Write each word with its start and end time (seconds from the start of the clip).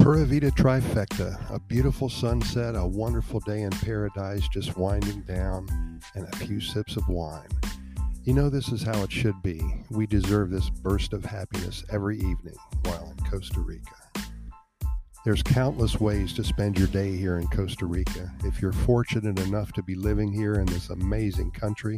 Pura 0.00 0.24
Vida 0.24 0.50
trifecta, 0.50 1.38
a 1.54 1.60
beautiful 1.60 2.08
sunset, 2.08 2.74
a 2.74 2.86
wonderful 2.86 3.38
day 3.40 3.60
in 3.60 3.70
paradise 3.70 4.48
just 4.48 4.78
winding 4.78 5.20
down, 5.20 6.00
and 6.14 6.26
a 6.26 6.36
few 6.38 6.58
sips 6.58 6.96
of 6.96 7.06
wine. 7.06 7.48
You 8.24 8.32
know, 8.32 8.48
this 8.48 8.68
is 8.68 8.82
how 8.82 9.02
it 9.02 9.12
should 9.12 9.40
be. 9.42 9.60
We 9.90 10.06
deserve 10.06 10.50
this 10.50 10.70
burst 10.70 11.12
of 11.12 11.22
happiness 11.22 11.84
every 11.90 12.16
evening 12.16 12.56
while 12.84 13.14
in 13.14 13.30
Costa 13.30 13.60
Rica. 13.60 13.94
There's 15.26 15.42
countless 15.42 16.00
ways 16.00 16.32
to 16.32 16.44
spend 16.44 16.78
your 16.78 16.88
day 16.88 17.14
here 17.14 17.36
in 17.36 17.46
Costa 17.48 17.84
Rica. 17.84 18.32
If 18.42 18.62
you're 18.62 18.72
fortunate 18.72 19.38
enough 19.40 19.70
to 19.74 19.82
be 19.82 19.96
living 19.96 20.32
here 20.32 20.54
in 20.54 20.66
this 20.66 20.88
amazing 20.88 21.50
country, 21.50 21.96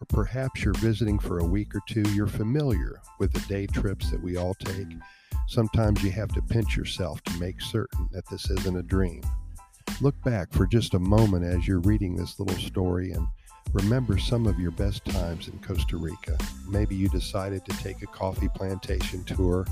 or 0.00 0.06
perhaps 0.08 0.64
you're 0.64 0.74
visiting 0.74 1.20
for 1.20 1.38
a 1.38 1.46
week 1.46 1.76
or 1.76 1.80
two, 1.88 2.02
you're 2.12 2.26
familiar 2.26 3.00
with 3.20 3.32
the 3.32 3.40
day 3.48 3.68
trips 3.68 4.10
that 4.10 4.20
we 4.20 4.36
all 4.36 4.54
take 4.54 4.88
Sometimes 5.46 6.02
you 6.02 6.10
have 6.10 6.32
to 6.32 6.42
pinch 6.42 6.76
yourself 6.76 7.22
to 7.22 7.38
make 7.38 7.60
certain 7.60 8.08
that 8.12 8.28
this 8.28 8.50
isn't 8.50 8.76
a 8.76 8.82
dream. 8.82 9.22
Look 10.00 10.20
back 10.24 10.52
for 10.52 10.66
just 10.66 10.94
a 10.94 10.98
moment 10.98 11.44
as 11.44 11.66
you're 11.66 11.80
reading 11.80 12.16
this 12.16 12.38
little 12.40 12.58
story 12.58 13.12
and 13.12 13.26
remember 13.72 14.18
some 14.18 14.46
of 14.46 14.58
your 14.58 14.72
best 14.72 15.04
times 15.04 15.48
in 15.48 15.58
Costa 15.60 15.96
Rica. 15.96 16.36
Maybe 16.68 16.96
you 16.96 17.08
decided 17.08 17.64
to 17.64 17.76
take 17.78 18.02
a 18.02 18.06
coffee 18.06 18.48
plantation 18.54 19.22
tour. 19.24 19.64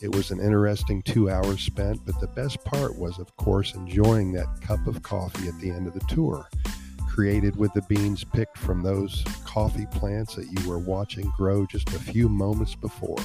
It 0.00 0.14
was 0.14 0.30
an 0.30 0.40
interesting 0.40 1.02
two 1.02 1.28
hours 1.28 1.60
spent, 1.60 2.04
but 2.06 2.18
the 2.20 2.28
best 2.28 2.64
part 2.64 2.98
was, 2.98 3.18
of 3.18 3.36
course, 3.36 3.74
enjoying 3.74 4.32
that 4.32 4.60
cup 4.62 4.86
of 4.86 5.02
coffee 5.02 5.48
at 5.48 5.58
the 5.60 5.70
end 5.70 5.86
of 5.86 5.94
the 5.94 6.06
tour, 6.08 6.48
created 7.06 7.54
with 7.56 7.72
the 7.74 7.82
beans 7.82 8.24
picked 8.24 8.56
from 8.56 8.82
those 8.82 9.24
coffee 9.44 9.86
plants 9.92 10.36
that 10.36 10.46
you 10.46 10.68
were 10.68 10.78
watching 10.78 11.30
grow 11.36 11.66
just 11.66 11.88
a 11.90 11.98
few 11.98 12.28
moments 12.28 12.74
before. 12.74 13.18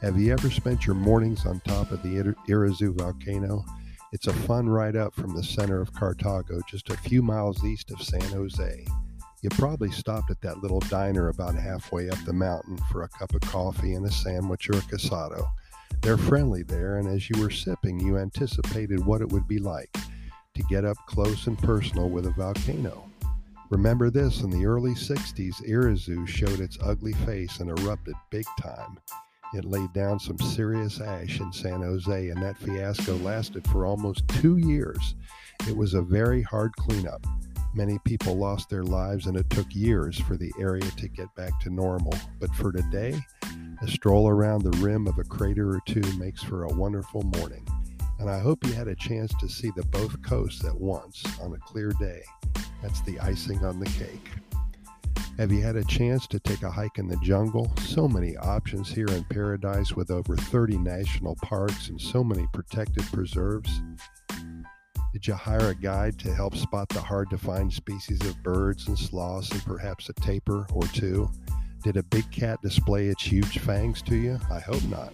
Have 0.00 0.16
you 0.16 0.32
ever 0.32 0.48
spent 0.48 0.86
your 0.86 0.94
mornings 0.94 1.44
on 1.44 1.58
top 1.60 1.90
of 1.90 2.00
the 2.04 2.34
Irazu 2.48 2.96
volcano? 2.96 3.64
It's 4.12 4.28
a 4.28 4.32
fun 4.32 4.68
ride 4.68 4.94
up 4.94 5.12
from 5.12 5.34
the 5.34 5.42
center 5.42 5.80
of 5.80 5.92
Cartago, 5.92 6.60
just 6.68 6.90
a 6.90 6.96
few 6.96 7.20
miles 7.20 7.64
east 7.64 7.90
of 7.90 8.00
San 8.00 8.20
Jose. 8.20 8.86
You 9.42 9.50
probably 9.50 9.90
stopped 9.90 10.30
at 10.30 10.40
that 10.42 10.62
little 10.62 10.78
diner 10.78 11.30
about 11.30 11.56
halfway 11.56 12.10
up 12.10 12.24
the 12.24 12.32
mountain 12.32 12.78
for 12.92 13.02
a 13.02 13.08
cup 13.08 13.34
of 13.34 13.40
coffee 13.40 13.94
and 13.94 14.06
a 14.06 14.12
sandwich 14.12 14.70
or 14.70 14.74
a 14.74 14.82
casado. 14.82 15.44
They're 16.00 16.16
friendly 16.16 16.62
there, 16.62 16.98
and 16.98 17.08
as 17.08 17.28
you 17.28 17.42
were 17.42 17.50
sipping, 17.50 17.98
you 17.98 18.18
anticipated 18.18 19.04
what 19.04 19.20
it 19.20 19.30
would 19.30 19.48
be 19.48 19.58
like 19.58 19.92
to 20.54 20.62
get 20.70 20.84
up 20.84 20.96
close 21.08 21.48
and 21.48 21.58
personal 21.58 22.08
with 22.08 22.24
a 22.24 22.30
volcano. 22.30 23.10
Remember 23.68 24.10
this 24.10 24.42
in 24.42 24.50
the 24.50 24.64
early 24.64 24.94
60s, 24.94 25.60
Irazu 25.68 26.24
showed 26.28 26.60
its 26.60 26.78
ugly 26.84 27.14
face 27.14 27.58
and 27.58 27.68
erupted 27.68 28.14
big 28.30 28.46
time. 28.60 29.00
It 29.54 29.64
laid 29.64 29.92
down 29.94 30.18
some 30.18 30.38
serious 30.38 31.00
ash 31.00 31.40
in 31.40 31.52
San 31.52 31.80
Jose, 31.80 32.28
and 32.28 32.42
that 32.42 32.58
fiasco 32.58 33.16
lasted 33.16 33.66
for 33.68 33.86
almost 33.86 34.28
two 34.28 34.58
years. 34.58 35.14
It 35.66 35.76
was 35.76 35.94
a 35.94 36.02
very 36.02 36.42
hard 36.42 36.76
cleanup. 36.76 37.26
Many 37.74 37.98
people 38.04 38.36
lost 38.36 38.68
their 38.68 38.84
lives, 38.84 39.26
and 39.26 39.36
it 39.36 39.48
took 39.50 39.66
years 39.74 40.18
for 40.18 40.36
the 40.36 40.52
area 40.60 40.90
to 40.96 41.08
get 41.08 41.34
back 41.34 41.58
to 41.60 41.70
normal. 41.70 42.14
But 42.40 42.54
for 42.54 42.72
today, 42.72 43.18
a 43.80 43.88
stroll 43.88 44.28
around 44.28 44.64
the 44.64 44.78
rim 44.78 45.06
of 45.06 45.18
a 45.18 45.24
crater 45.24 45.70
or 45.70 45.80
two 45.86 46.02
makes 46.18 46.42
for 46.42 46.64
a 46.64 46.74
wonderful 46.74 47.22
morning. 47.22 47.66
And 48.18 48.28
I 48.28 48.40
hope 48.40 48.66
you 48.66 48.72
had 48.72 48.88
a 48.88 48.96
chance 48.96 49.32
to 49.40 49.48
see 49.48 49.70
the 49.76 49.84
both 49.86 50.20
coasts 50.22 50.64
at 50.64 50.78
once 50.78 51.22
on 51.40 51.54
a 51.54 51.58
clear 51.58 51.92
day. 52.00 52.22
That's 52.82 53.00
the 53.02 53.18
icing 53.20 53.64
on 53.64 53.80
the 53.80 53.86
cake. 53.86 54.28
Have 55.38 55.52
you 55.52 55.62
had 55.62 55.76
a 55.76 55.84
chance 55.84 56.26
to 56.28 56.40
take 56.40 56.64
a 56.64 56.70
hike 56.70 56.98
in 56.98 57.06
the 57.06 57.16
jungle? 57.18 57.72
So 57.82 58.08
many 58.08 58.36
options 58.38 58.90
here 58.90 59.06
in 59.06 59.22
paradise 59.22 59.92
with 59.92 60.10
over 60.10 60.34
30 60.34 60.78
national 60.78 61.36
parks 61.36 61.90
and 61.90 62.00
so 62.00 62.24
many 62.24 62.48
protected 62.52 63.04
preserves. 63.12 63.70
Did 65.12 65.28
you 65.28 65.34
hire 65.34 65.68
a 65.68 65.76
guide 65.76 66.18
to 66.18 66.34
help 66.34 66.56
spot 66.56 66.88
the 66.88 67.00
hard 67.00 67.30
to 67.30 67.38
find 67.38 67.72
species 67.72 68.20
of 68.22 68.42
birds 68.42 68.88
and 68.88 68.98
sloths 68.98 69.52
and 69.52 69.64
perhaps 69.64 70.08
a 70.08 70.12
tapir 70.14 70.66
or 70.72 70.82
two? 70.88 71.30
Did 71.84 71.98
a 71.98 72.02
big 72.02 72.28
cat 72.32 72.60
display 72.60 73.06
its 73.06 73.22
huge 73.22 73.60
fangs 73.60 74.02
to 74.02 74.16
you? 74.16 74.40
I 74.50 74.58
hope 74.58 74.82
not. 74.88 75.12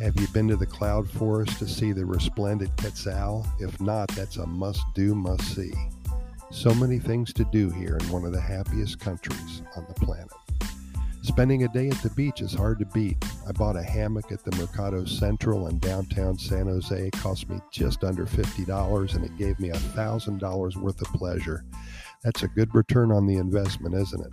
Have 0.00 0.18
you 0.18 0.28
been 0.28 0.48
to 0.48 0.56
the 0.56 0.64
cloud 0.64 1.10
forest 1.10 1.58
to 1.58 1.68
see 1.68 1.92
the 1.92 2.06
resplendent 2.06 2.74
quetzal? 2.78 3.46
If 3.60 3.78
not, 3.82 4.08
that's 4.12 4.38
a 4.38 4.46
must 4.46 4.82
do, 4.94 5.14
must 5.14 5.54
see. 5.54 5.74
So 6.52 6.74
many 6.74 6.98
things 6.98 7.32
to 7.32 7.46
do 7.46 7.70
here 7.70 7.96
in 7.98 8.10
one 8.10 8.26
of 8.26 8.32
the 8.32 8.40
happiest 8.40 9.00
countries 9.00 9.62
on 9.74 9.86
the 9.88 9.94
planet. 9.94 10.28
Spending 11.22 11.64
a 11.64 11.68
day 11.68 11.88
at 11.88 12.02
the 12.02 12.10
beach 12.10 12.42
is 12.42 12.52
hard 12.52 12.78
to 12.80 12.84
beat. 12.84 13.16
I 13.48 13.52
bought 13.52 13.74
a 13.74 13.82
hammock 13.82 14.30
at 14.30 14.44
the 14.44 14.54
Mercado 14.58 15.06
Central 15.06 15.68
in 15.68 15.78
downtown 15.78 16.38
San 16.38 16.66
Jose. 16.66 16.94
It 16.94 17.14
cost 17.14 17.48
me 17.48 17.58
just 17.72 18.04
under 18.04 18.26
$50 18.26 19.14
and 19.14 19.24
it 19.24 19.36
gave 19.38 19.58
me 19.60 19.70
$1,000 19.70 20.76
worth 20.76 21.00
of 21.00 21.06
pleasure. 21.14 21.64
That's 22.22 22.42
a 22.42 22.48
good 22.48 22.72
return 22.74 23.12
on 23.12 23.26
the 23.26 23.38
investment, 23.38 23.94
isn't 23.94 24.20
it? 24.20 24.32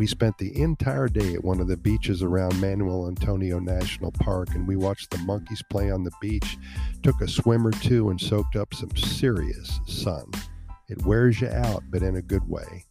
We 0.00 0.08
spent 0.08 0.36
the 0.38 0.60
entire 0.60 1.08
day 1.08 1.34
at 1.34 1.44
one 1.44 1.60
of 1.60 1.68
the 1.68 1.76
beaches 1.76 2.24
around 2.24 2.60
Manuel 2.60 3.06
Antonio 3.06 3.60
National 3.60 4.10
Park 4.10 4.48
and 4.56 4.66
we 4.66 4.74
watched 4.74 5.10
the 5.12 5.18
monkeys 5.18 5.62
play 5.70 5.92
on 5.92 6.02
the 6.02 6.12
beach, 6.20 6.58
took 7.04 7.20
a 7.20 7.28
swim 7.28 7.64
or 7.64 7.72
two, 7.72 8.10
and 8.10 8.20
soaked 8.20 8.56
up 8.56 8.74
some 8.74 8.94
serious 8.96 9.78
sun. 9.86 10.28
It 10.88 11.04
wears 11.04 11.40
you 11.40 11.48
out, 11.48 11.82
but 11.90 12.02
in 12.02 12.16
a 12.16 12.22
good 12.22 12.48
way. 12.48 12.84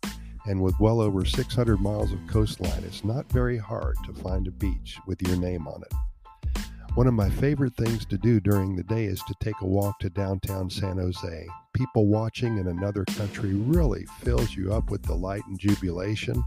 And 0.46 0.62
with 0.62 0.76
well 0.82 1.00
over 1.00 1.24
600 1.24 1.78
miles 1.78 2.12
of 2.12 2.20
coastline, 2.28 2.84
it's 2.84 3.06
not 3.06 3.32
very 3.32 3.58
hard 3.58 3.96
to 4.06 4.14
find 4.14 4.48
a 4.48 4.52
beach 4.52 5.00
with 5.08 5.22
your 5.22 5.38
name 5.38 5.66
on 5.66 5.82
it. 5.82 6.62
One 6.96 7.08
of 7.08 7.14
my 7.14 7.30
favorite 7.30 7.76
things 7.76 8.06
to 8.06 8.18
do 8.18 8.40
during 8.40 8.76
the 8.76 8.84
day 8.84 9.06
is 9.06 9.22
to 9.28 9.36
take 9.42 9.60
a 9.62 9.66
walk 9.66 10.00
to 10.00 10.10
downtown 10.10 10.70
San 10.70 10.98
Jose. 10.98 11.48
People 11.74 12.08
watching 12.08 12.58
in 12.58 12.68
another 12.68 13.06
country 13.06 13.54
really 13.54 14.06
fills 14.22 14.54
you 14.56 14.74
up 14.74 14.90
with 14.90 15.02
delight 15.02 15.44
and 15.48 15.60
jubilation. 15.60 16.44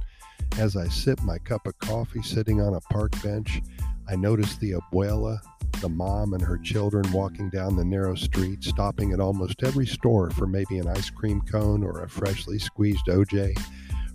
As 0.59 0.77
I 0.77 0.89
sip 0.89 1.23
my 1.23 1.39
cup 1.39 1.67
of 1.67 1.79
coffee 1.79 2.23
sitting 2.23 2.61
on 2.61 2.75
a 2.75 2.81
park 2.93 3.13
bench, 3.23 3.63
I 4.07 4.17
notice 4.17 4.57
the 4.57 4.73
abuela, 4.73 5.39
the 5.81 5.89
mom 5.89 6.34
and 6.34 6.43
her 6.43 6.59
children 6.59 7.11
walking 7.12 7.50
down 7.50 7.77
the 7.77 7.84
narrow 7.84 8.15
street, 8.15 8.65
stopping 8.65 9.12
at 9.12 9.21
almost 9.21 9.62
every 9.62 9.87
store 9.87 10.31
for 10.31 10.47
maybe 10.47 10.78
an 10.78 10.89
ice 10.89 11.11
cream 11.11 11.41
cone 11.43 11.84
or 11.84 12.03
a 12.03 12.09
freshly 12.09 12.59
squeezed 12.59 13.06
OJ 13.06 13.56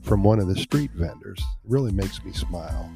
from 0.02 0.24
one 0.24 0.40
of 0.40 0.48
the 0.48 0.56
street 0.56 0.92
vendors. 0.92 1.42
Really 1.64 1.92
makes 1.92 2.24
me 2.24 2.34
smile 2.34 2.92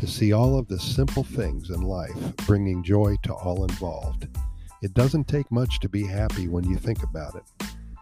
to 0.00 0.06
see 0.06 0.32
all 0.32 0.58
of 0.58 0.68
the 0.68 0.78
simple 0.78 1.24
things 1.24 1.70
in 1.70 1.82
life 1.82 2.16
bringing 2.46 2.82
joy 2.82 3.16
to 3.24 3.34
all 3.34 3.64
involved. 3.64 4.28
It 4.80 4.94
doesn't 4.94 5.28
take 5.28 5.50
much 5.50 5.80
to 5.80 5.88
be 5.88 6.06
happy 6.06 6.48
when 6.48 6.64
you 6.64 6.76
think 6.76 7.02
about 7.02 7.34
it. 7.34 7.42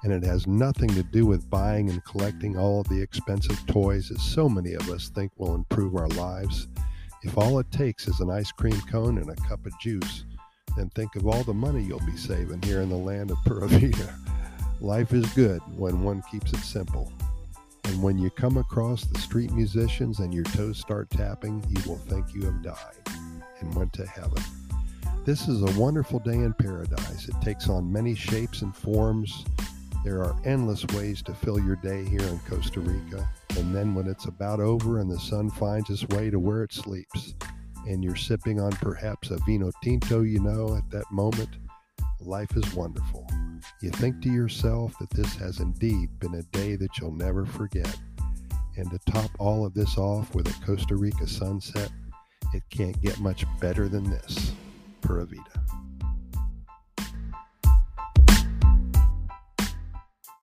And 0.05 0.13
it 0.13 0.23
has 0.23 0.47
nothing 0.47 0.91
to 0.91 1.03
do 1.03 1.27
with 1.27 1.49
buying 1.51 1.91
and 1.91 2.05
collecting 2.05 2.57
all 2.57 2.81
of 2.81 2.89
the 2.89 3.01
expensive 3.01 3.67
toys 3.67 4.11
that 4.11 4.21
so 4.21 4.49
many 4.49 4.75
of 4.75 4.89
us 4.91 5.09
think 5.09 5.33
will 5.37 5.55
improve 5.55 5.97
our 5.97 6.09
lives. 6.09 6.69
If 7.27 7.37
all 7.37 7.59
it 7.59 7.71
takes 7.73 8.07
is 8.07 8.21
an 8.21 8.31
ice 8.31 8.53
cream 8.53 8.81
cone 8.83 9.19
and 9.19 9.29
a 9.29 9.35
cup 9.35 9.67
of 9.67 9.79
juice, 9.81 10.25
then 10.77 10.89
think 10.91 11.17
of 11.17 11.27
all 11.27 11.43
the 11.43 11.53
money 11.53 11.83
you'll 11.83 11.99
be 12.07 12.17
saving 12.17 12.63
here 12.63 12.83
in 12.83 12.89
the 12.89 12.97
land 12.97 13.33
of 13.33 13.39
Pura 13.45 13.67
Vida. 13.67 14.15
Life 14.81 15.13
is 15.13 15.27
good 15.35 15.61
when 15.77 16.05
one 16.05 16.23
keeps 16.31 16.53
it 16.53 16.61
simple. 16.61 17.13
And 17.85 18.01
when 18.01 18.17
you 18.17 18.31
come 18.31 18.57
across 18.59 19.05
the 19.05 19.19
street 19.19 19.51
musicians 19.51 20.21
and 20.21 20.33
your 20.33 20.45
toes 20.45 20.79
start 20.79 21.11
tapping, 21.11 21.65
you 21.69 21.83
will 21.91 21.99
think 21.99 22.33
you 22.33 22.45
have 22.45 22.63
died 22.63 23.19
and 23.59 23.75
went 23.75 23.93
to 23.95 24.07
heaven. 24.07 24.43
This 25.25 25.49
is 25.49 25.63
a 25.63 25.81
wonderful 25.81 26.21
day 26.21 26.37
in 26.37 26.53
paradise. 26.53 27.29
It 27.29 27.35
takes 27.43 27.69
on 27.69 27.93
many 27.93 28.15
shapes 28.15 28.63
and 28.63 28.75
forms. 28.75 29.45
There 30.05 30.23
are 30.23 30.37
endless 30.45 30.87
ways 30.95 31.23
to 31.23 31.35
fill 31.35 31.59
your 31.59 31.77
day 31.77 32.05
here 32.05 32.23
in 32.23 32.39
Costa 32.49 32.79
Rica. 32.79 33.29
And 33.57 33.75
then 33.75 33.95
when 33.95 34.07
it's 34.07 34.27
about 34.27 34.61
over 34.61 34.99
and 34.99 35.11
the 35.11 35.19
sun 35.19 35.51
finds 35.51 35.91
its 35.91 36.07
way 36.09 36.31
to 36.31 36.39
where 36.39 36.63
it 36.63 36.73
sleeps, 36.73 37.35
and 37.87 38.03
you're 38.03 38.17
sipping 38.17 38.61
on 38.61 38.73
perhaps 38.73 39.31
a 39.31 39.39
vino 39.47 39.71
tinto, 39.83 40.23
you 40.23 40.41
know, 40.41 40.77
at 40.77 40.91
that 40.91 41.11
moment, 41.11 41.51
life 42.21 42.57
is 42.57 42.75
wonderful. 42.75 43.27
You 43.81 43.91
think 43.91 44.23
to 44.23 44.29
yourself 44.29 44.95
that 44.99 45.11
this 45.11 45.35
has 45.37 45.61
indeed 45.61 46.19
been 46.19 46.35
a 46.35 46.43
day 46.43 46.77
that 46.77 46.99
you'll 46.99 47.15
never 47.15 47.47
forget. 47.47 47.97
And 48.77 48.91
to 48.91 48.99
top 49.11 49.31
all 49.39 49.65
of 49.65 49.75
this 49.75 49.97
off 49.97 50.35
with 50.35 50.49
a 50.49 50.65
Costa 50.67 50.97
Rica 50.97 51.27
sunset, 51.27 51.91
it 52.53 52.63
can't 52.71 53.01
get 53.01 53.19
much 53.21 53.45
better 53.61 53.89
than 53.89 54.11
this. 54.11 54.53
Pura 55.01 55.25
Vida. 55.25 55.66